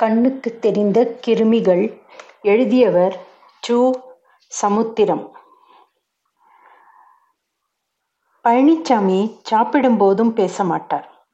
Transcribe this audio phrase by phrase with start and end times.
[0.00, 2.02] கண்ணுக்குத் தெரிந்த கிருமிகள்
[2.42, 3.16] எழுதியவர்
[3.68, 3.90] சு.
[4.46, 5.36] சமுத்திரம்.
[8.44, 9.38] பழனிச்சாமி
[10.34, 11.26] பேச மாட்டார்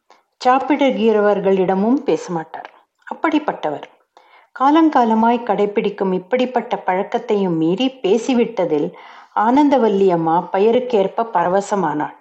[0.44, 2.70] சாப்பிடுகிறவர்களிடமும் பேச மாட்டார்
[3.14, 3.82] அப்படிப்பட்டவர்.
[4.60, 8.92] காலங்காலமாய் கடைப்பிடிக்கும் இப்படிப்பட்ட பழக்கத்தையும் மீறி பேசிவிட்டதில்
[9.34, 12.16] ஆனந்தவல்லி அம்மா பெயருக்கேற்ப பரவசமானாள்.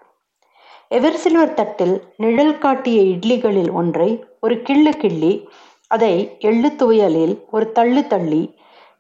[0.90, 5.50] எவர்சில்வர் தட்டில் நிழல் காட்டிய இட்லிகளில் ஒன்றை ஒரு கிள்ளு கிள்ளி,
[5.88, 8.58] அதை எள்ளு துவையலில் ஒரு தள்ளு தள்ளி,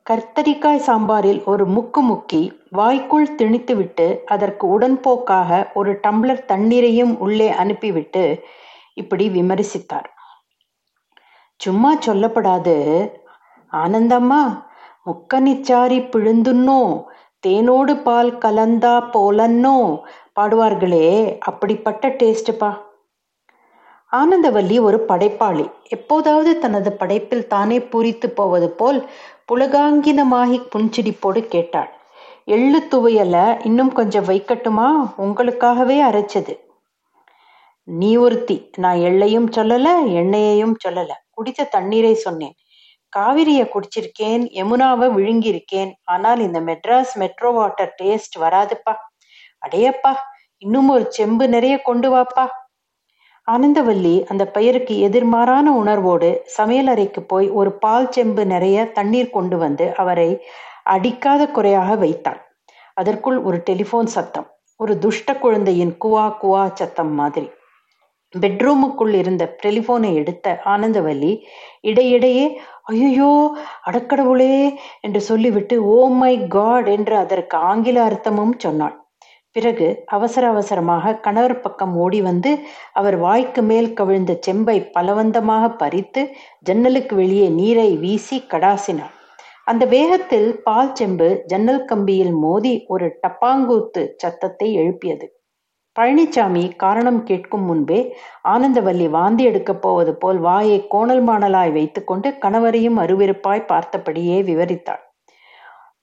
[0.09, 8.43] கர்த்தரிக்காய் சாம்பாரில் ஒரு முக்கு முக்கி, வாய்க்குள் திணித்துவிட்டு அதற்கு உடன்போக்காக ஒரு டம்ளர் தண்ணீரையும் உள்ளே அனுப்பிவிட்டு
[8.93, 10.09] இப்படி விமரிசித்தார்.
[11.55, 12.77] சும்மா சொல்லப்படாது
[13.73, 14.41] ஆனந்தம்மா
[15.05, 16.81] முக்கனிச்சாரி பிழுந்துன்னோ
[17.43, 19.77] தேனோடு பால் கலந்தா போலன்னோ
[20.35, 22.69] பாடுவார்களே அப்படிப்பட்ட டேஸ்ட்டுப்பா
[24.15, 25.69] ஆனந்தவல்லி ஒரு படைப்பாளி.
[25.89, 29.09] எப்போதாவது தனது படைப்பில் தானே பூரித்துப் போவது போல்
[29.51, 31.89] புளகாங்கிதமாகிப் புன்சிரிப்போடு கேட்டாள்.
[32.45, 34.87] எள்ளு துவையல இன்னும் கொஞ்சம் வைக்கட்டுமா?
[35.17, 36.53] உங்களுக்காகவே அரைச்சது.
[37.87, 38.69] நீ ஒருத்தி.
[38.77, 39.87] நான் எள்ளையும் சொல்லல
[40.19, 41.11] எண்ணெயையும் சொல்லல.
[41.29, 42.55] குடித்த தண்ணீரை சொன்னேன்.
[43.13, 45.91] காவிரிய குடிச்சிருக்கேன் யமுனாவை விழுங்கியிருக்கேன்.
[46.03, 48.93] ஆனால் இந்த மெட்ராஸ் மெட்ரோ வாட்டர் டேஸ்ட் வராதுப்பா.
[49.65, 50.13] அடையப்பா
[50.57, 52.45] இன்னும் ஒரு செம்பு நிறைய கொண்டு வாப்பா.
[53.47, 60.29] ஆனந்தவல்லி அந்த பெயருக்கு எதிர்மாறான உணர்வோடு சமையலறைக்கு போய் ஒரு பால் செம்பு நிறைய தண்ணீர் கொண்டு வந்து அவரை
[60.83, 62.39] அடிக்காத குறையாக வைத்தாள்.
[62.97, 64.47] அதற்குள் ஒரு டெலிபோன் சத்தம்.
[64.79, 67.47] ஒரு துஷ்ட குழந்தையின் குவா குவா சத்தம் மாதிரி.
[68.33, 71.31] பெட்ரூமுக்குள் இருந்த டெலிபோனை எடுத்த ஆனந்தவல்லி
[71.81, 72.45] இடையிடையே
[72.85, 73.31] ஐயையோ
[73.85, 74.55] அடக்கடவுளே
[75.01, 78.95] என்று சொல்லிவிட்டு ஓ மை காட் என்று அதற்கு ஆங்கில அர்த்தமும் சொன்னாள்.
[79.55, 82.51] பிறகு அவசர அவசரமாக கணவர் பக்கம் ஓடி வந்து
[82.93, 86.21] அவர் வாய்க்கு மேல் கவிழ்ந்த செம்பை பலவந்தமாக பறித்து
[86.59, 89.13] ஜன்னலுக்கு வெளியே நீரை வீசி கடாசினார்
[89.65, 95.27] அந்த வேகத்தில் பால் செம்பு ஜன்னல் கம்பியில் மோதி ஒரு டப்பாங்கூத்து சத்தத்தை எழுப்பியது.
[95.95, 97.99] பழனிச்சாமி காரணம் கேட்கும் முன்பே
[98.47, 105.03] ஆனந்தவல்லி வாந்தி எடுக்கப் போவது போல் வாயை கோணல் மாணலாய் வைத்துக்கொண்டு கணவரையும் அருவிருப்பாய் பார்த்தபடியே விவரித்தாள்.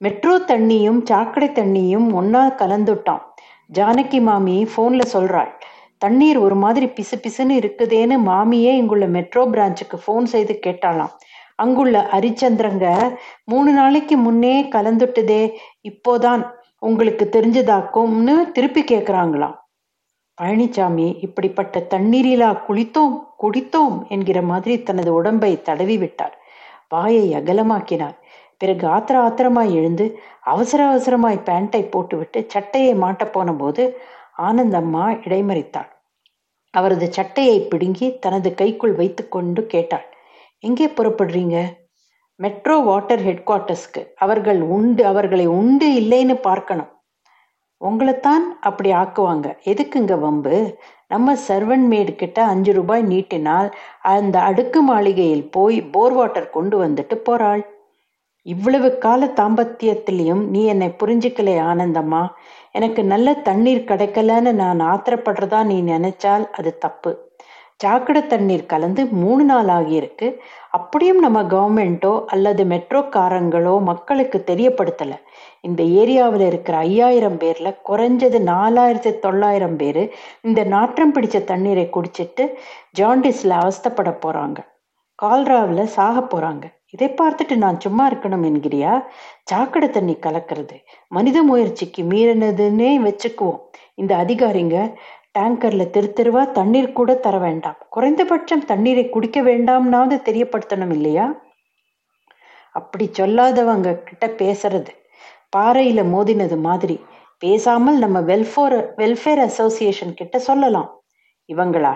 [0.01, 3.23] மெட்ரோ தண்ணியும் சாக்கடை தண்ணியும் ஒன்னா கலந்துட்டான்
[3.69, 5.51] ஜானகி மாமி ஃபோனில் சொல்கிறாள்
[5.97, 11.13] தண்ணீர் ஒரு மாதிரி பிசு பிசுன்னு இருக்குதேன்னு மாமியே இங்குள்ள மெட்ரோ பிரான்ச்சுக்கு ஃபோன் செய்து கேட்டாலாம்
[11.55, 12.87] அங்குள்ள ஹரிச்சந்திரங்க
[13.43, 15.43] மூணு நாளைக்கு முன்னே கலந்துட்டுதே
[15.89, 16.43] இப்போதான்
[16.79, 19.57] உங்களுக்கு தெரிஞ்சதாக்கும்னு திருப்பி கேட்குறாங்களாம்
[20.41, 26.35] பழனிச்சாமி இப்படிப்பட்ட தண்ணீரிலா குளித்தோம் குடித்தோம் என்கிற மாதிரி தனது உடம்பை தடவி விட்டார்.
[26.89, 28.15] வாயை அகலமாக்கினார்.
[28.63, 30.05] பிறகு ஆத்திர ஆத்திரமாய் எழுந்து
[30.53, 33.83] அவசர அவசரமாய் பேண்டை போட்டுவிட்டு சட்டையை மாட்டப்போன போது
[34.47, 35.89] ஆனந்தம்மா இடைமறித்தாள்.
[36.73, 40.05] அவரது சட்டையை பிடுங்கி தனது கைக்குள் வைத்துக்கொண்டு கேட்டாள்.
[40.63, 41.57] எங்கே புறப்படுறீங்க?
[42.39, 44.01] மெட்ரோ வாட்டர் ஹெட் குவார்ட்டர்ஸ்க்கு.
[44.15, 46.91] அவர்கள் உண்டு அவர்களை உண்டு இல்லைன்னு பார்க்கணும்.
[47.81, 49.47] உங்களைத்தான் அப்படி ஆக்குவாங்க.
[49.71, 50.55] எதுக்குங்க வம்பு?
[51.07, 53.69] நம்ம சர்வன் மேடு கிட்ட அஞ்சு ரூபாய் நீட்டினால்
[54.13, 57.63] அந்த அடுக்கு மாளிகையில் போய் போர் வாட்டர் கொண்டு வந்துட்டு போறாள்.
[58.45, 62.23] இவ்வளவு கால தாம்பத்தியத்திலையும் நீ என்னை புரிஞ்சுக்கலே ஆனந்தம்மா.
[62.71, 67.11] எனக்கு நல்ல தண்ணீர் கிடைக்கலன்னு நான் ஆத்திரப்படுறதா நீ நினைச்சால் அது தப்பு.
[67.77, 70.27] சாக்கடை தண்ணீர் கலந்து மூணு நாள் ஆகியிருக்கு.
[70.69, 75.13] அப்படியும் நம்ம கவர்மெண்ட்டோ அல்லது மெட்ரோக்காரங்களோ மக்களுக்கு தெரியப்படுத்தல.
[75.61, 80.03] இந்த ஏரியாவில் இருக்கிற ஐயாயிரம் பேர்ல குறைஞ்சது நாலாயிரத்து தொள்ளாயிரம் பேர்
[80.41, 82.45] இந்த நாற்றம் பிடிச்ச தண்ணீரை குடிச்சிட்டு
[82.99, 84.59] ஜாண்டிஸில் அவஸ்தைப்படப் போகிறாங்க
[85.19, 88.91] கால்ராவில் சாகப் போகிறாங்க இதை பார்த்துட்டு நான் சும்மா இருக்கணும் என்கிறியா?
[89.43, 90.75] சாக்கடை தண்ணி கலக்கிறது
[91.07, 93.61] மனித முயற்சிக்கு மீறினதுன்னே வச்சுக்குவோம்.
[93.95, 94.77] இந்த அதிகாரிங்க
[95.37, 97.77] டேங்கர்ல தெரு தெருவா தண்ணீர் கூட தர வேண்டாம்.
[97.89, 101.25] குறைந்தபட்சம் தண்ணீரை குடிக்க வேண்டாம்னாவது தெரியப்படுத்தணும் இல்லையா?
[102.75, 104.91] அப்படி சொல்லாதவங்க கிட்ட பேசுறது
[105.57, 106.97] பாறையில மோதினது மாதிரி.
[107.41, 110.89] பேசாமல் நம்ம வெல்ஃபோர் வெல்ஃபேர் அசோசியேஷன் கிட்ட சொல்லலாம்.
[111.49, 111.93] இவங்களா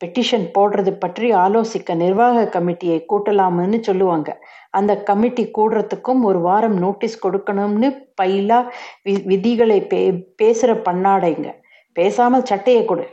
[0.00, 4.30] பெட்டிஷன் போடுறது பற்றி ஆலோசிக்க நிர்வாக கமிட்டியை கூட்டலாம்னு சொல்லுவாங்க.
[4.78, 7.88] அந்த கமிட்டி கூடுறதுக்கும் ஒரு வாரம் நோட்டீஸ் கொடுக்கணும்னு
[8.22, 8.60] பைலா
[9.04, 10.00] விதிகளை பே
[10.42, 11.48] பேசுற பண்ணாடைங்க.
[11.92, 13.06] பேசாமல் சட்டையை கொடு.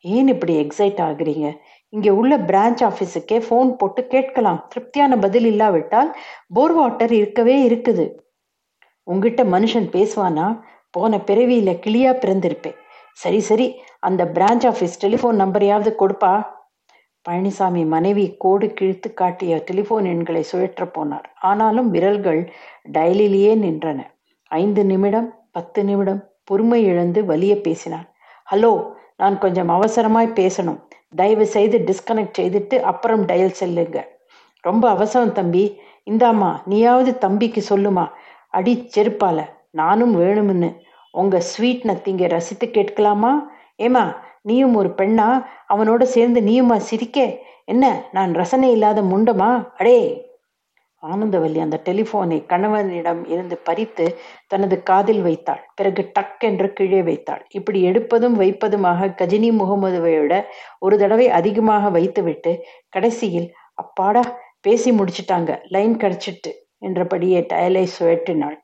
[0.00, 1.48] ஏன் இப்படி எக்ஸைட் ஆகுறீங்க?
[1.88, 4.60] இங்கே உள்ள பிரான்ச் ஆஃபீஸுக்கே ஃபோன் போட்டு கேட்கலாம்.
[4.68, 6.10] திருப்தியான பதில் இல்லாவிட்டால்
[6.56, 8.06] போர் வாட்டர் இருக்கவே இருக்குது.
[9.06, 10.46] உங்கிட்ட மனுஷன் பேசுவானா?
[10.90, 12.78] போன பிறவியில் கிளியாக பிறந்திருப்பேன்.
[13.12, 13.66] சரி சரி
[14.00, 16.46] அந்த பிரான்ச் ஆஃபீஸ் டெலிஃபோன் நம்பரையாவது கொடுப்பா.
[17.28, 21.26] பழனிசாமி மனைவி கோடு கிழித்து காட்டிய டெலிஃபோன் எண்களை சுழற்றப் போனார்.
[21.40, 22.52] ஆனாலும் விரல்கள்
[22.92, 24.00] டயலிலேயே நின்றன.
[24.50, 28.12] ஐந்து நிமிடம் பத்து நிமிடம் பொறுமை இழந்து வலிய பேசினார்.
[28.50, 30.80] ஹலோ நான் கொஞ்சம் அவசரமாய் பேசணும்.
[31.16, 33.98] தயவு செய்து டிஸ்கனெக்ட் செய்துட்டு அப்புறம் டயல் செல்லுங்க.
[34.60, 35.80] ரொம்ப அவசரம் தம்பி
[36.10, 38.10] இந்தாம்மா நீயாவது தம்பிக்கு சொல்லுமா
[38.48, 40.68] அடி செருப்பால நானும் வேணும்னு
[41.14, 43.32] உங்கள் ஸ்வீட் நத்திங்க ரசித்து கேட்கலாமா?
[43.78, 45.46] ஏமா நீயும் ஒரு பெண்ணா?
[45.68, 47.18] அவனோட சேர்ந்து நீயுமா சிரிக்க?
[47.64, 49.70] என்ன நான் ரசனை இல்லாத முண்டமா?
[49.76, 50.28] அடே!
[51.02, 55.62] ஆனந்தவல்லி அந்த டெலிஃபோனை கணவனிடம் இருந்து பறித்து தனது காதில் வைத்தாள்.
[55.74, 57.46] பிறகு டக் என்று கீழே வைத்தாள்.
[57.50, 60.46] இப்படி எடுப்பதும் வைப்பதுமாக கஜினி முகமதுவை விட
[60.78, 64.22] ஒரு தடவை அதிகமாக வைத்துவிட்டு கடைசியில் அப்பாடா
[64.60, 65.60] பேசி முடிச்சிட்டாங்க.
[65.68, 68.58] லைன் கிடைச்சிட்டு என்றபடியே டயலை சுழற்றினாள்.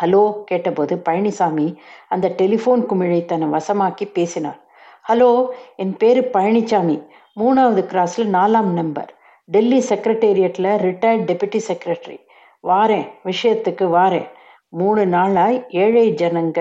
[0.00, 1.76] ஹலோ கேட்டபோது பழனிசாமி
[2.08, 4.60] அந்த டெலிஃபோன் குமிழை தன்னை வசமாக்கி பேசினார்.
[5.08, 5.46] ஹலோ
[5.76, 6.96] என் பேரு பழனிசாமி.
[7.40, 9.10] மூணாவது கிராஸில் நாலாம் நம்பர்
[9.44, 12.18] டெல்லி செக்ரட்டேரியட்டில் ரிட்டையர்ட் டெபுட்டி செக்ரட்டரி
[12.64, 14.28] வாரேன் விஷயத்துக்கு வாரேன்.
[14.68, 16.60] மூணு நாளாக ஏழை ஜனங்க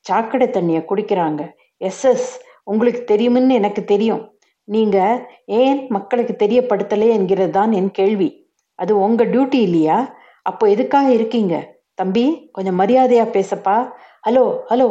[0.00, 1.42] சாக்கடை தண்ணியை குடிக்கிறாங்க.
[1.80, 2.28] எஸ்எஸ்
[2.64, 4.22] உங்களுக்கு தெரியும்னு எனக்கு தெரியும்.
[4.64, 8.30] நீங்கள் ஏன் மக்களுக்கு தெரியப்படுத்தலை என்கிறது தான் என் கேள்வி.
[8.74, 9.98] அது உங்கள் டியூட்டி இல்லையா?
[10.42, 11.75] அப்போ எதுக்காக இருக்கீங்க?
[11.98, 13.76] தம்பி கொஞ்சம் மரியாதையா பேசப்பா.
[14.28, 14.88] Hello hello.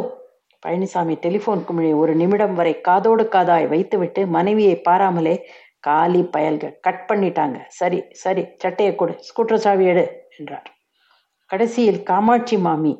[0.66, 5.34] பழனிசாமி டெலிஃபோன் குமிழை ஒரு நிமிடம் வரை காதோடு காதாய் வைத்துவிட்டு மனைவியை பாராமலே
[5.80, 7.58] காலி பயல்கள் கட் பண்ணிட்டாங்க.
[7.68, 10.04] சரி சரி சட்டையை கொடு ஸ்கூட்டர் சாவி எடு
[10.38, 10.68] என்றார்.
[11.50, 12.94] கடைசியில் காமாட்சி மாமி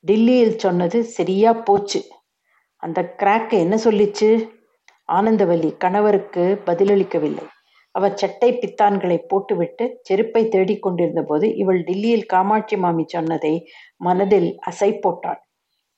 [0.00, 2.00] டில்லியில் சொன்னது சரியா போச்சு.
[2.82, 4.30] அந்த கிராக்கு என்ன சொல்லிச்சு?
[5.12, 7.46] ஆனந்தவல்லி கணவருக்கு பதிலளிக்கவில்லை.
[7.94, 13.54] அவர் சட்டை பித்தான்களை போட்டுவிட்டு செருப்பை தேடிக் கொண்டிருந்த போது இவள் டில்லியில் காமாட்சி மாமி சொன்னதை
[13.96, 15.40] மனதில் அசை போட்டாள்.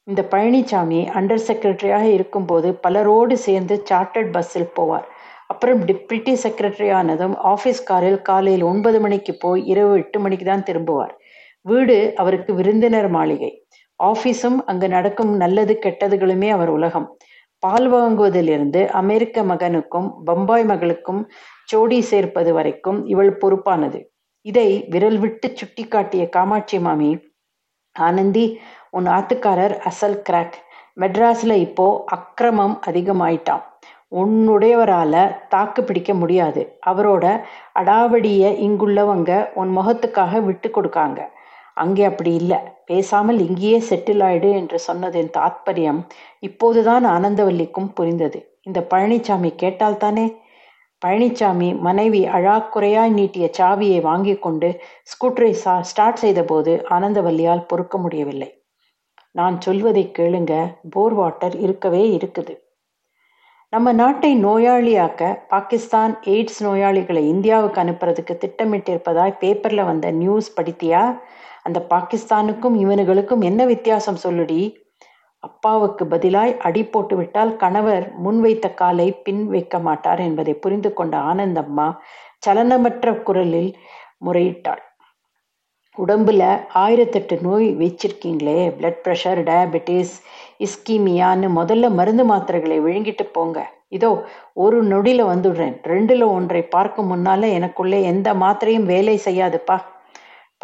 [0.08, 5.06] இந்த பழனிசாமி அண்டர் செக்ரட்டரியாக இருக்கும்போது பலரோடு சேர்ந்து சார்ட்டர்ட் பஸ்ஸில் போவார்.
[5.46, 11.12] அப்புறம் டிப்யூட்டி செக்ரட்டரி ஆனதும் ஆஃபீஸ் காரில் காலையில் ஒன்பது மணிக்கு போய் இரவு எட்டு மணிக்கு தான் திரும்புவார்.
[11.66, 13.52] வீடு அவருக்கு விருந்தினர் மாளிகை.
[14.00, 17.06] ஆஃபீஸும் அங்கு நடக்கும் நல்லது கெட்டதுகளுமே அவர் உலகம்.
[17.58, 21.20] பால் வாங்குவதிலிருந்து அமெரிக்க மகனுக்கும் பம்பாய் மகளுக்கும்
[21.72, 23.98] ஜோடி சேர்ப்பது வரைக்கும் இவள் பொறுப்பானது.
[24.46, 27.10] இதை விரல் விட்டு சுட்டி காட்டிய காமாட்சி மாமி
[27.96, 28.46] ஆனந்தி
[28.90, 30.56] உன் ஆத்துக்காரர் அசல் கிராக்.
[31.00, 31.86] மெட்ராஸ்ல இப்போ
[32.16, 33.62] அக்கிரமம் அதிகமாயிட்டான்.
[34.12, 35.14] உன்னுடையவரால
[35.48, 36.62] தாக்கு பிடிக்க முடியாது.
[36.90, 37.24] அவரோட
[37.80, 39.30] அடாவடிய இங்குள்ளவங்க
[39.60, 41.20] உன் முகத்துக்காக விட்டு கொடுக்காங்க.
[41.82, 42.58] அங்கே அப்படி இல்லை.
[42.90, 46.00] பேசாமல் இங்கேயே செட்டில் ஆயிடு என்று சொன்னதின் தாத்பரியம்
[46.48, 48.40] இப்போதுதான் ஆனந்தவல்லிக்கும் புரிந்தது.
[48.62, 50.26] இந்த பழனிசாமி கேட்டால்தானே
[51.04, 54.80] பழனிசாமி மனைவி அழாக்குறையாய் நீட்டிய சாவியை வாங்கி கொண்டு
[55.12, 58.64] ஸ்கூட்டரை சா ஸ்டார்ட் செய்தபோது ஆனந்தவல்லியால் பொறுக்க முடியவில்லை.
[59.30, 62.54] நான் சொல்வதை கேளுங்க போர் வாட்டர் இருக்கவே இருக்குது.
[63.68, 71.18] நம்ம நாட்டை நோயாளியாக்க பாகிஸ்தான் எய்ட்ஸ் நோயாளிகளை இந்தியாவுக்கு அனுப்புறதுக்கு திட்டமிட்டிருப்பதாய் பேப்பரில் வந்த நியூஸ் படித்தியா?
[71.62, 74.81] அந்த பாகிஸ்தானுக்கும் இவனுகளுக்கும் என்ன வித்தியாசம் சொல்லுடி?
[75.42, 81.88] அப்பாவுக்கு பதிலாய் அடி போட்டுவிட்டால் கணவர் முன்வைத்த காலை பின் வைக்க மாட்டார் என்பதை புரிந்து கொண்ட ஆனந்தம்மா
[82.46, 83.70] சலனமற்ற குரலில்
[84.26, 84.82] முறையிட்டாள்.
[85.96, 86.42] உடம்புல
[86.74, 90.14] ஆயிரத்தெட்டு நோய் வச்சிருக்கீங்களே பிளட் ப்ரெஷர் டயபெட்டிஸ்
[90.58, 93.58] இஸ்கீமியான்னு முதல்ல மருந்து மாத்திரைகளை விழுங்கிட்டு போங்க.
[93.88, 94.10] இதோ
[94.64, 95.74] ஒரு நொடியில் வந்துடுறேன்.
[95.92, 99.76] ரெண்டில் ஒன்றை பார்க்கும் முன்னால எனக்குள்ளே எந்த மாத்திரையும் வேலை செய்யாதுப்பா.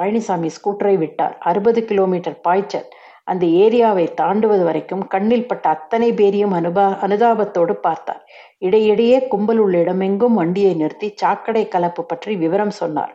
[0.00, 1.34] பழனிசாமி ஸ்கூட்டரை விட்டார்.
[1.40, 2.88] அறுபது கிலோமீட்டர் பாய்ச்சல்.
[3.30, 8.22] அந்த ஏரியாவை தாண்டுவது வரைக்கும் கண்ணில் பட்ட அத்தனை பேரையும் அனுபா அனுதாபத்தோடு பார்த்தார்.
[8.58, 13.14] இடையிடையே கும்பல் உள்ள இடமெங்கும் வண்டியை நிறுத்தி சாக்கடை கலப்பு பற்றி விவரம் சொன்னார்.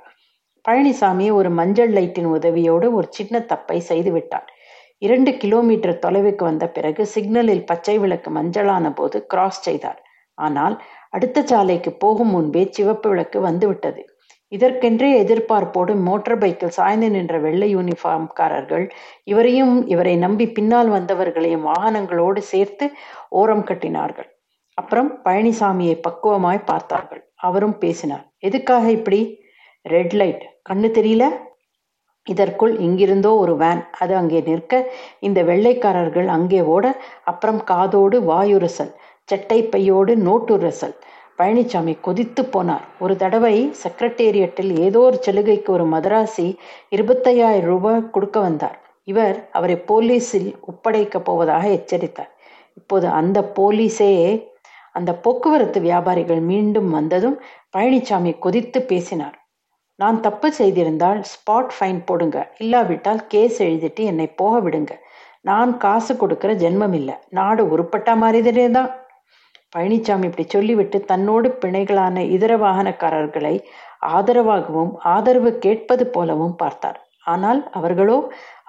[0.65, 4.49] பழனிசாமி ஒரு மஞ்சள் லைட்டின் உதவியோடு ஒரு சின்ன தப்பை செய்துவிட்டார்
[5.01, 9.99] இரண்டு கிலோமீட்டர் தொலைவுக்கு வந்த பிறகு சிக்னலில் பச்சை விளக்கு மஞ்சளான போது கிராஸ் செய்தார்.
[10.37, 10.75] ஆனால்
[11.09, 14.01] அடுத்த சாலைக்கு போகும் முன்பே சிவப்பு விளக்கு வந்துவிட்டது.
[14.53, 18.85] இதற்கென்றே எதிர்பார்ப்போடு மோட்டார் பைக்கில் சாய்ந்து நின்ற வெள்ளை யூனிஃபார்ம்காரர்கள்
[19.23, 22.87] இவரையும் இவரை நம்பி பின்னால் வந்தவர்களையும் வாகனங்களோடு சேர்த்து
[23.31, 24.29] ஓரம் கட்டினார்கள்.
[24.77, 27.23] அப்புறம் பழனிசாமியை பக்குவமாய் பார்த்தார்கள்.
[27.41, 28.25] அவரும் பேசினார்.
[28.39, 29.21] எதுக்காக இப்படி?
[29.85, 31.23] ரெட் லைட் கண்ணு தெரியல?
[32.27, 34.73] இதற்குள் இங்கிருந்தோ ஒரு வேன் அது அங்கே நிற்க
[35.19, 36.85] இந்த வெள்ளைக்காரர்கள் அங்கே ஓட
[37.23, 38.93] அப்புறம் காதோடு வாயுரசல்
[39.29, 40.95] சட்டை பையோடு நோட்டுரசல்
[41.37, 42.85] பழனிசாமி கொதித்து போனார்.
[42.99, 46.55] ஒரு தடவை செக்ரட்டேரியட்டில் ஏதோ ஒரு சலுகைக்கு ஒரு மதராசி
[46.89, 48.77] இருபத்தையாயிரம் ரூபாய் கொடுக்க வந்தார்.
[49.03, 52.31] இவர் அவரை போலீஸில் ஒப்படைக்கப் போவதாக எச்சரித்தார்.
[52.75, 54.11] இப்போது அந்த போலீஸே
[54.91, 57.41] அந்த போக்குவரத்து வியாபாரிகள் மீண்டும் வந்ததும்
[57.77, 59.37] பழனிசாமி கொதித்து பேசினார்.
[59.95, 62.37] நான் தப்பு செய்திருந்தால் ஸ்பாட் ஃபைன் போடுங்க.
[62.57, 64.93] இல்லாவிட்டால் கேஸ் எழுதிட்டு என்னை போக விடுங்க.
[65.41, 67.15] நான் காசு கொடுக்கிற ஜென்மம் இல்லை.
[67.29, 69.02] நாடு உருப்பட்டா மாதிரி தான்
[69.73, 73.55] பழனிசாமி இப்படி சொல்லிவிட்டு தன்னோடு பிணைகளான இதர வாகனக்காரர்களை
[74.17, 76.99] ஆதரவாகவும் ஆதரவு கேட்பது போலவும் பார்த்தார்.
[77.33, 78.17] ஆனால் அவர்களோ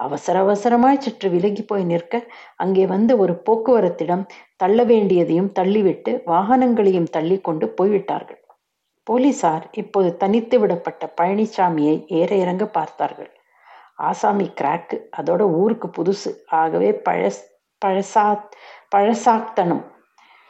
[0.05, 2.21] அவசர அவசரமாய் சற்று விலகி போய் நிற்க
[2.63, 4.23] அங்கே வந்து ஒரு போக்குவரத்திடம்
[4.55, 8.39] தள்ள வேண்டியதையும் தள்ளிவிட்டு வாகனங்களையும் தள்ளி கொண்டு போய்விட்டார்கள்.
[9.07, 13.31] போலீசார் இப்போது தனித்து விடப்பட்ட பழனிசாமியை ஏற இறங்க பார்த்தார்கள்.
[14.09, 16.31] ஆசாமி கிராக்கு அதோட ஊருக்கு புதுசு.
[16.61, 17.43] ஆகவே பழஸ்
[17.81, 18.25] பழசா
[18.95, 19.83] பழசாத்தனம்.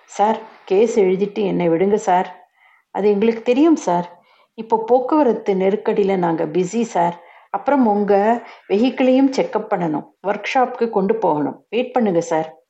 [0.06, 2.48] சார் கேஸ் எழுதிட்டு என்னை விடுங்க சார்.
[2.92, 4.24] அது எங்களுக்கு தெரியும் சார்.
[4.54, 7.24] இப்போ போக்குவரத்து நெருக்கடியில் நாங்கள் பிஸி சார்.
[7.50, 10.06] அப்புறம் உங்கள் வெஹிக்கிளையும் செக்கப் பண்ணணும்.
[10.28, 11.66] ஒர்க் ஷாப்க்கு கொண்டு போகணும்.
[11.70, 12.64] வெயிட் பண்ணுங்க சார்.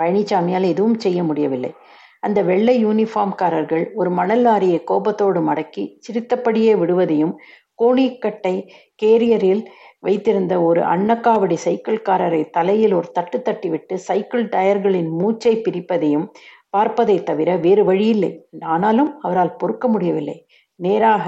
[0.00, 1.74] பழனிசாமியால் எதுவும் செய்ய முடியவில்லை.
[2.20, 7.36] அந்த வெள்ளை யூனிஃபார்ம்காரர்கள் ஒரு மணல் லாரியை கோபத்தோடு மடக்கி சிரித்தபடியே விடுவதையும்
[7.82, 8.54] கோணிக்கட்டை
[9.02, 9.62] கேரியரில்
[10.00, 16.26] வைத்திருந்த ஒரு அன்னக்காவடி சைக்கிள்காரரை தலையில் ஒரு தட்டு தட்டி விட்டு சைக்கிள் டயர்களின் மூச்சை பிரிப்பதையும்
[16.70, 18.30] பார்ப்பதை தவிர வேறு வழியில்லை.
[18.64, 20.46] ஆனாலும் அவரால் பொறுக்க முடியவில்லை.
[20.80, 21.24] நேராக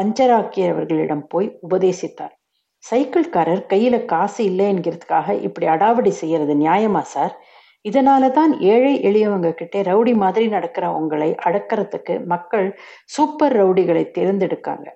[0.00, 2.34] பஞ்சராக்கியவர்களிடம் போய் உபதேசித்தார்.
[2.84, 7.34] சைக்கிள்காரர் கையில காசு இல்லை என்கிறதுக்காக இப்படி அடாவடி செய்யறது நியாயமா சார்?
[7.84, 12.68] இதனால தான் ஏழை எளியவங்க கிட்டே ரவுடி மாதிரி நடக்கிற உங்களை அடக்கிறதுக்கு மக்கள்
[13.04, 14.86] சூப்பர் ரவுடிகளை தேர்ந்தெடுக்காங்க.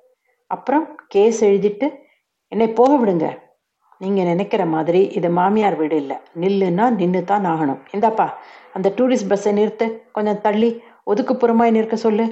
[0.55, 1.87] அப்புறம் கேஸ் எழுதிட்டு
[2.53, 3.27] என்னை போக விடுங்க.
[4.03, 6.17] நீங்க நினைக்கிற மாதிரி இது மாமியார் வீடு இல்லை.
[6.43, 7.81] நில்லுன்னா நின்று தான் ஆகணும்.
[7.95, 8.27] இந்தாப்பா
[8.73, 9.87] அந்த டூரிஸ்ட் பஸ்ஸை நிறுத்து.
[10.13, 10.71] கொஞ்சம் தள்ளி
[11.11, 12.27] ஒதுக்குப்புறமாய் நிற்க சொல்லு.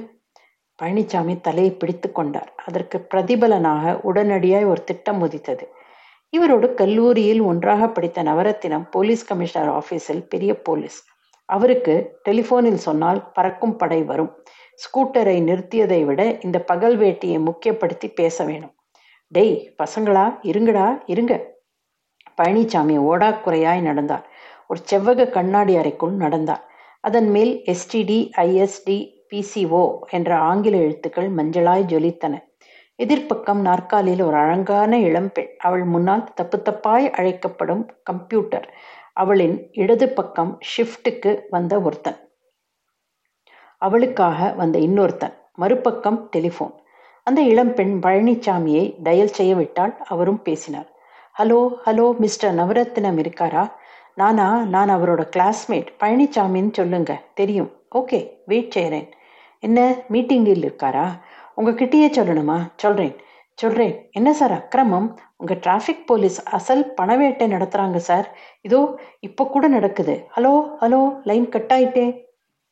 [0.79, 2.49] பழனிசாமி தலையை பிடித்து கொண்டார்.
[2.65, 5.65] அதற்கு பிரதிபலனாக உடனடியாய் ஒரு திட்டம் உதித்தது.
[6.33, 10.99] இவரோடு கல்லூரியில் ஒன்றாக படித்த நவரத்தினம் போலீஸ் கமிஷனர் ஆஃபீஸில் பெரிய போலீஸ்.
[11.49, 11.93] அவருக்கு
[12.29, 14.31] டெலிஃபோனில் சொன்னால் பறக்கும் படை வரும்.
[14.83, 18.73] ஸ்கூட்டரை நிறுத்தியதை விட இந்த பகல் வேட்டியை முக்கியப்படுத்தி பேச வேணும்.
[19.27, 21.33] டெய் பசங்களா இருங்கடா இருங்க.
[22.41, 24.25] பழனிசாமி ஓடாக்குறையாய் நடந்தார்
[24.67, 26.63] ஒரு செவ்வக கண்ணாடி அறைக்குள் நடந்தார்
[27.01, 28.97] அதன் மேல் எஸ்டிடி ஐஎஸ்டி
[29.31, 32.35] பிசிஓ என்ற ஆங்கில எழுத்துக்கள் மஞ்சளாய் ஜொலித்தன.
[32.99, 35.51] எதிர்ப்பக்கம் நாற்காலியில் ஒரு அழகான இளம்பெண்.
[35.57, 38.67] அவள் முன்னால் தப்பு தப்பாய் அழைக்கப்படும் கம்ப்யூட்டர்
[39.13, 42.19] அவளின் இடது பக்கம் ஷிஃப்ட்டுக்கு வந்த ஒருத்தன்.
[43.81, 46.73] அவளுக்காக வந்த இன்னொருத்தன் மறுபக்கம் டெலிஃபோன்.
[47.27, 50.89] அந்த இளம்பெண் பழனிசாமியை டயல் செய்ய விட்டால் அவரும் பேசினார்.
[51.39, 53.63] ஹலோ ஹலோ மிஸ்டர் நவரத்னம் இருக்காரா?
[54.13, 55.89] நானா நான் அவரோட கிளாஸ்மேட்.
[55.99, 57.71] பழனிசாமின்னு சொல்லுங்க தெரியும்.
[57.95, 59.07] ஓகே வெயிட் செய்கிறேன்
[59.59, 59.79] என்ன
[60.11, 61.07] மீட்டிங்கில் இருக்காரா?
[61.57, 62.57] உங்ககிட்டயே சொல்லணுமா?
[62.75, 63.15] சொல்கிறேன்
[63.53, 65.07] சொல்கிறேன் என்ன சார் அக்கிரமம்?
[65.37, 68.27] உங்கள் டிராஃபிக் போலீஸ் அசல் பணவேட்டை நடத்துகிறாங்க சார்.
[68.61, 68.79] இதோ
[69.19, 70.15] இப்போ கூட நடக்குது.
[70.35, 72.05] ஹலோ ஹலோ லைன் கட் ஆயிட்டே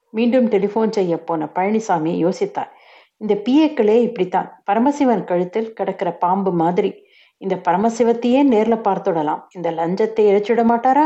[0.10, 2.70] மீண்டும் டெலிஃபோன் செய்ய போன பழனிசாமி யோசித்தார்.
[3.18, 4.62] இந்த பிஏக்களே இப்படித்தான்.
[4.64, 7.06] பரமசிவன் கழுத்தில் கிடக்கிற பாம்பு மாதிரி.
[7.38, 9.42] இந்த பரமசிவத்தையே நேரில் பார்த்துடலாம்.
[9.54, 11.06] இந்த லஞ்சத்தை இழைச்சிட மாட்டாரா?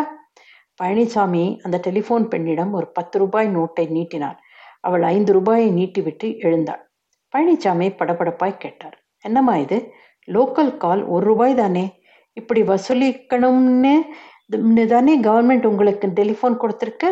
[0.83, 4.39] பழனிசாமி அந்த டெலிஃபோன் பெண்ணிடம் ஒரு பத்து ரூபாய் நோட்டை நீட்டினார்
[4.79, 6.89] அவள் ஐந்து ரூபாயை நீட்டிவிட்டு எழுந்தாள்.
[7.33, 9.03] பழனிசாமி படபடப்பாய் கேட்டார்.
[9.21, 9.91] என்னம்மா இது?
[10.27, 12.01] லோக்கல் கால் ஒரு ரூபாய் தானே?
[12.33, 13.93] இப்படி வசூலிக்கணும்னு
[14.87, 17.09] தானே கவர்மெண்ட் உங்களுக்கு டெலிஃபோன் கொடுத்துருக்கு?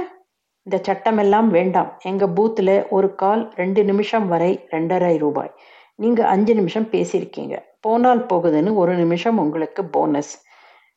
[0.63, 1.99] இந்த சட்டமெல்லாம் வேண்டாம்.
[2.03, 5.53] எங்கள் பூத்தில் ஒரு கால் ரெண்டு நிமிஷம் வரை ரெண்டரை ரூபாய்.
[5.95, 7.55] நீங்கள் அஞ்சு நிமிஷம் பேசியிருக்கீங்க.
[7.81, 10.45] போனால் போகுதுன்னு ஒரு நிமிஷம் உங்களுக்கு போனஸ்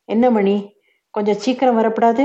[0.09, 0.55] என்ன மணி?
[1.09, 2.23] கொஞ்சம் சீக்கிரம் வரப்படாது?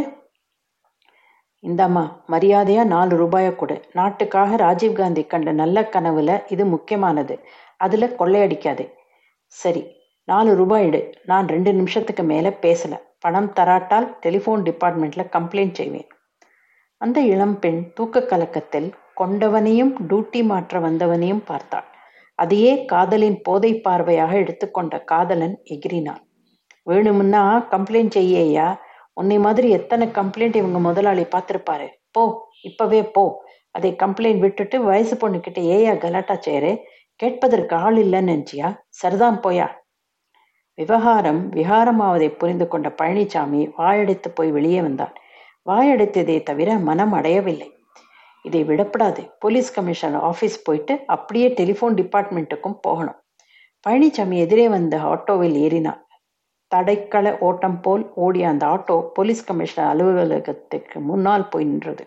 [1.62, 3.76] இந்தாம்மா மரியாதையா நாலு ரூபாயை கொடு.
[3.92, 7.34] நாட்டுக்காக ராஜீவ்காந்தி கண்ட நல்ல கனவுல இது முக்கியமானது.
[7.76, 8.84] அதுல கொள்ளையடிக்காது.
[9.46, 9.82] சரி
[10.24, 11.00] நாலு ரூபாய் எடு.
[11.24, 12.94] நான் ரெண்டு நிமிஷத்துக்கு மேல பேசல.
[13.20, 16.08] பணம் தராட்டால் டெலிஃபோன் டிபார்ட்மெண்ட்ல கம்ப்ளைண்ட் செய்வேன்.
[17.00, 21.86] அந்த இளம்பெண் தூக்க கலக்கத்தில் கொண்டவனையும் டூட்டி மாற்ற வந்தவனையும் பார்த்தாள்.
[22.34, 26.22] அதையே காதலின் போதை பார்வையாக எடுத்துக்கொண்ட காதலன் எகிரினான்
[26.86, 28.68] வேணுமுன்னா கம்ப்ளைண்ட் செய்யையா?
[29.12, 31.88] உன்னை மாதிரி எத்தனை கம்ப்ளைண்ட் இவங்க முதலாளி பார்த்துருப்பாரு.
[32.10, 33.24] போ இப்பவே போ.
[33.70, 36.72] அதை கம்ப்ளைண்ட் விட்டுட்டு வயசு பொண்ணுக்கிட்ட ஏயா கலாட்டா செய்யறே?
[37.20, 38.68] கேட்பதற்கு ஆள் இல்லைன்னு நினைச்சியா?
[38.88, 39.66] சரிதான் போயா.
[40.74, 45.14] விவகாரம் விகாரமாவதை புரிந்து கொண்ட பழனிசாமி வாயடைத்து போய் வெளியே வந்தான்.
[45.68, 47.68] வாயடைத்ததை தவிர மனம் அடையவில்லை.
[48.42, 49.30] இதை விடப்படாது.
[49.38, 53.18] போலீஸ் கமிஷனர் ஆஃபீஸ் போயிட்டு அப்படியே டெலிஃபோன் டிபார்ட்மெண்ட்டுக்கும் போகணும்.
[53.88, 56.00] பழனிசாமி எதிரே வந்த ஆட்டோவில் ஏறினார்.
[56.74, 62.04] தடைக்கள ஓட்டம் போல் ஓடிய அந்த ஆட்டோ போலீஸ் கமிஷனர் அலுவலகத்துக்கு முன்னால் போய் நின்றது.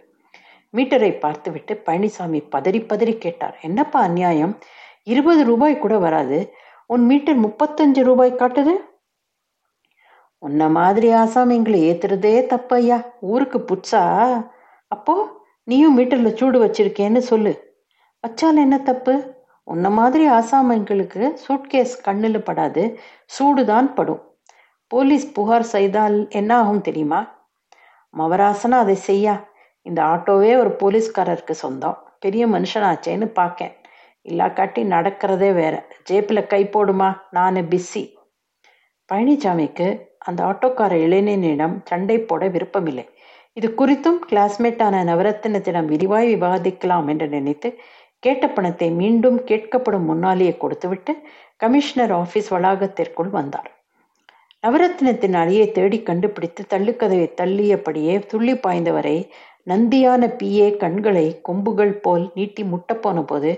[0.77, 3.57] மீட்டரை பார்த்துவிட்டு பழனிசாமி பதறி பதறி கேட்டார்.
[3.61, 4.59] என்னப்பா அநியாயம்?
[5.03, 6.53] இருபது ரூபாய் கூட வராது.
[6.87, 8.73] உன் மீட்டர் முப்பத்தஞ்சு ரூபாய் காட்டுது?
[10.43, 14.03] உன்ன மாதிரி ஆசாமிங்களை ஏத்துறதே தப்பையா ஊருக்கு புட்சா?
[14.87, 15.13] அப்போ
[15.63, 17.79] நீயும் மீட்டர்ல சூடு வச்சிருக்கேன்னு சொல்லு.
[18.27, 19.35] வச்சால் என்ன தப்பு?
[19.63, 24.35] உன்ன மாதிரி ஆசாமிங்களுக்கு சூட்கேஸ் கண்ணில் படாது சூடுதான் படும்.
[24.87, 27.49] போலீஸ் புகார் செய்தால் என்ன ஆகும் தெரியுமா?
[28.17, 29.49] மவராசனா அதை செய்யா.
[29.81, 31.97] இந்த ஆட்டோவே ஒரு போலீஸ்காரருக்கு சொந்தம்.
[32.19, 33.75] பெரிய மனுஷனாச்சேன்னு பார்க்கேன்
[34.21, 35.85] இல்லா காட்டி நடக்கிறதே வேற.
[36.09, 37.17] ஜேப்பில் கை போடுமா?
[37.31, 38.15] நான் பிஸி.
[39.13, 43.05] பழனிசாமிக்கு அந்த ஆட்டோக்கார இளைஞனிடம் சண்டை போட விருப்பமில்லை.
[43.57, 47.69] இது குறித்தும் கிளாஸ்மேட்டான நவரத்தினத்திடம் விரிவாய் விவாதிக்கலாம் என்று நினைத்து
[48.23, 51.13] கேட்ட பணத்தை மீண்டும் கேட்கப்படும் முன்னாலேயே கொடுத்துவிட்டு
[51.57, 53.69] கமிஷனர் ஆஃபீஸ் வளாகத்திற்குள் வந்தார்.
[54.63, 59.17] நவரத்தினத்தின் அழியை தேடி கண்டுபிடித்து தள்ளுக்கதவை தள்ளியபடியே துள்ளி பாய்ந்தவரை
[59.67, 63.51] நந்தியான பிஏ கண்களை கொம்புகள் போல் நீட்டி முட்டப்போன போது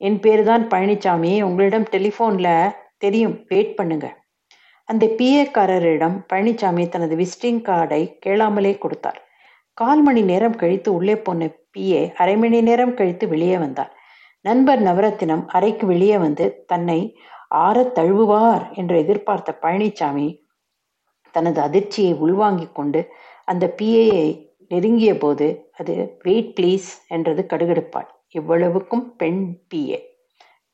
[0.00, 4.16] என் பேர் தான் பழனிசாமி உங்களிடம் டெலிஃபோனில் தெரியும் வெயிட் பண்ணுங்கள்
[4.92, 9.20] அந்த பிஏக்காரரிடம் பழனிசாமி தனது விசிட்டிங் கார்டை கேளாமலே கொடுத்தார்.
[9.72, 13.92] கால் மணி நேரம் கழித்து உள்ளே போன பிஏ அரை மணி நேரம் கழித்து வெளியே வந்தார்.
[14.40, 17.16] நண்பர் நவரத்தினம் அறைக்கு வெளியே வந்து தன்னை
[17.48, 20.28] ஆற தழுவுவார் என்று எதிர்பார்த்த பழனிசாமி
[21.30, 23.00] தனது அதிர்ச்சியை உள்வாங்கிக் கொண்டு
[23.44, 24.26] அந்த பிஏயை
[24.68, 28.08] நெருங்கிய போது அது வெயிட் ப்ளீஸ் என்றது கடுகடுப்பாள்.
[28.28, 30.00] இவ்வளவுக்கும் பெண் பிஏ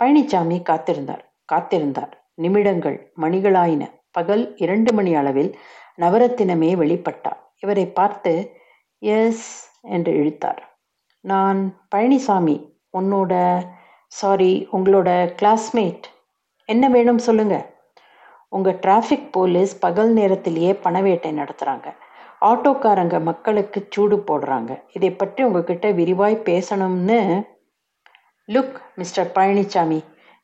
[0.00, 1.24] பழனிசாமி காத்திருந்தார்.
[1.52, 2.12] காத்திருந்தார்.
[2.34, 3.84] நிமிடங்கள் மணிகளாயின.
[4.10, 5.50] பகல் இரண்டு மணி அளவில்
[5.98, 7.40] நவரத்தினமே வெளிப்பட்டார்.
[7.60, 8.32] இவரை பார்த்து
[8.98, 9.46] எஸ்
[9.82, 10.60] என்று இழுத்தார்.
[11.20, 11.60] நான்
[11.94, 12.56] பழனிசாமி
[12.98, 13.32] உன்னோட
[14.06, 15.08] சாரி உங்களோட
[15.40, 16.06] கிளாஸ்மேட்
[16.68, 17.56] என்ன வேணும் சொல்லுங்க.
[18.48, 21.88] உங்கள் டிராஃபிக் போலீஸ் பகல் நேரத்திலேயே பணவேட்டை நடத்துகிறாங்க
[22.40, 24.72] ஆட்டோக்காரங்க மக்களுக்கு சூடு போடுறாங்க.
[24.92, 27.18] இதை பற்றி உங்ககிட்ட விரிவாய் பேசணும்னு.
[28.48, 29.98] லுக் மிஸ்டர் பழனிசாமி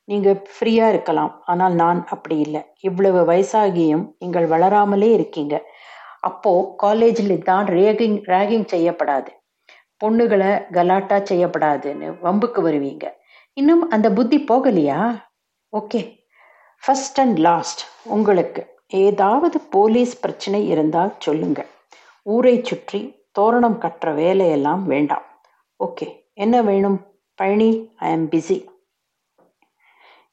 [0.05, 1.41] நீங்க ஃப்ரீயா இருக்கலாம்.
[1.45, 2.61] ஆனால் நான் அப்படி இல்லை.
[2.79, 5.55] இவ்வளவு வயசாகியும் நீங்கள் வளராமலே இருக்கீங்க.
[6.19, 9.27] அப்போ காலேஜில் தான் ரேகிங் ரேகிங் செய்யப்படாது.
[10.05, 13.05] பொண்ணுகளை கலாட்டா செய்யப்படாதுன்னு வம்புக்கு வருவீங்க.
[13.53, 15.23] இன்னும் அந்த புத்தி போகலையா?
[15.73, 16.01] ஓகே.
[16.83, 21.65] ஃபர்ஸ்ட் அண்ட் லாஸ்ட் உங்களுக்கு ஏதாவது போலீஸ் பிரச்சனை இருந்தால் சொல்லுங்க.
[22.21, 25.25] ஊரை சுற்றி தோரணம் கட்டுற வேலையெல்லாம் வேண்டாம்.
[25.79, 26.07] ஓகே.
[26.33, 26.99] என்ன வேணும்?
[27.35, 28.57] பழனி ஐ ஆம் பிஸி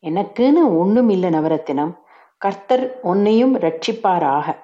[0.03, 1.99] எனக்குன்னு ஒன்றும் இல்லை நவரத்தினம்.
[2.39, 4.57] கர்த்தர் உன்னையும் ரட்சிப்பாராக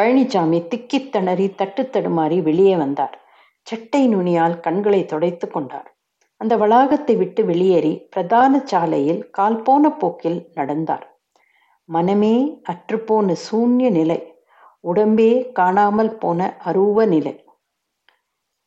[0.00, 3.20] பழனிசாமி திக்கித் தணறி தட்டு தடுமாறி வெளியே வந்தார்.
[3.62, 5.96] சட்டை நுனியால் கண்களை துடைத்து கொண்டார்.
[6.36, 11.20] அந்த வளாகத்தை விட்டு வெளியேறி பிரதான சாலையில் கால் போன போக்கில் நடந்தார்.
[11.84, 14.34] மனமே அற்றுப்போன சூன்ய நிலை.
[14.80, 17.44] உடம்பே காணாமல் போன அருவ நிலை.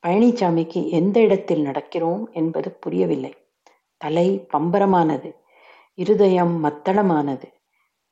[0.08, 3.45] பழனிசாமிக்கு எந்த இடத்தில் நடக்கிறோம் என்பது புரியவில்லை.
[4.06, 5.36] தலை பம்பரமானது
[5.94, 7.44] இருதயம் மத்தளமானது.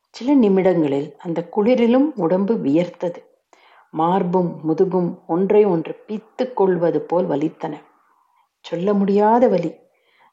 [0.09, 3.15] சில நிமிடங்களில் அந்த குளிரிலும் உடம்பு வியர்த்தது.
[3.89, 7.73] மார்பும் முதுகும் ஒன்றை ஒன்று பித்து கொள்வது போல் வலித்தன.
[8.59, 9.75] சொல்ல முடியாத வலி.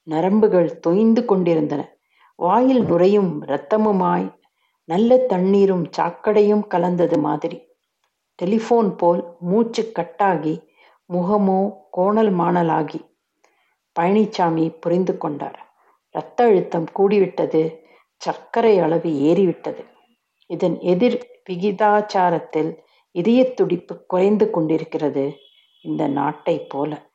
[0.02, 1.96] நரம்புகள் தொய்ந்து கொண்டிருந்தன.
[2.36, 4.34] வாயில் நுரையும் இரத்தமுமாய்
[4.84, 7.68] நல்ல தண்ணீரும் சாக்கடையும் கலந்தது மாதிரி.
[8.42, 10.66] டெலிஃபோன் போல் மூச்சு கட்டாகி
[11.12, 13.09] முகமோ கோணல் மாணலாகி.
[13.98, 15.74] பழனிசாமி புரிந்து கொண்டார்.
[16.10, 17.78] இரத்த அழுத்தம் கூடிவிட்டது.
[18.16, 19.84] சர்க்கரை அளவு ஏறிவிட்டது.
[20.46, 22.78] இதன் எதிர் விகிதாச்சாரத்தில்
[23.10, 25.36] இதய துடிப்பு குறைந்து கொண்டிருக்கிறது.
[25.82, 27.10] இந்த நாட்டை போல.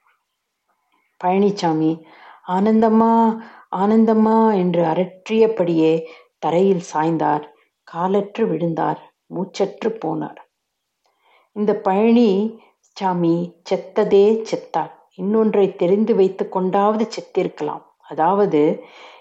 [1.23, 2.01] பழனிசாமி
[2.47, 3.39] ஆனந்தம்மா
[3.75, 6.05] ஆனந்தம்மா என்று அரற்றியபடியே
[6.39, 7.43] தரையில் சாய்ந்தார்.
[7.83, 9.13] காலற்று விழுந்தார்.
[9.35, 10.41] மூச்சற்று போனார்.
[11.51, 14.91] இந்த பழனி சாமி செத்ததே செத்தார்.
[15.17, 17.83] இன்னொன்றை தெரிந்து வைத்து கொண்டாவது செத்திருக்கலாம்.
[18.03, 18.61] அதாவது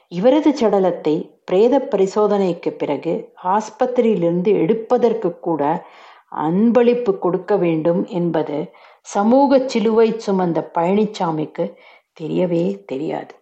[0.08, 3.12] இவரது சடலத்தை பிரேத பரிசோதனைக்கு பிறகு
[3.44, 5.62] ஆஸ்பத்திரியிலிருந்து எடுப்பதற்கு கூட
[6.46, 8.58] அன்பளிப்பு கொடுக்க வேண்டும் என்பது
[9.06, 11.64] சமூக சிலுவை சுமந்த பழனிசாமிக்கு
[12.20, 13.32] தெரியவே தெரியாது.